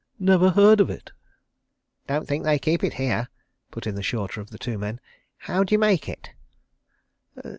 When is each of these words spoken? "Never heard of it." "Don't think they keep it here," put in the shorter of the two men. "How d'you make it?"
"Never 0.17 0.49
heard 0.49 0.79
of 0.79 0.89
it." 0.89 1.11
"Don't 2.07 2.27
think 2.27 2.43
they 2.43 2.57
keep 2.57 2.83
it 2.83 2.95
here," 2.95 3.29
put 3.69 3.85
in 3.85 3.93
the 3.93 4.01
shorter 4.01 4.41
of 4.41 4.49
the 4.49 4.57
two 4.57 4.79
men. 4.79 4.99
"How 5.37 5.63
d'you 5.63 5.77
make 5.77 6.09
it?" 6.09 6.31